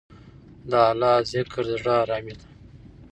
د 0.69 0.71
اللهﷻ 0.91 1.23
ذکر 1.33 1.63
د 1.69 1.71
زړه 1.81 1.93
ارامي 2.01 2.33
ده. 2.39 2.45